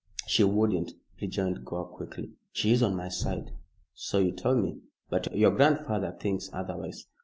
[0.25, 2.31] "She wouldn't," rejoined Gore, quickly.
[2.53, 3.51] "She is on my side."
[3.93, 4.79] "So you told me.
[5.11, 7.05] But your grandfather thinks otherwise.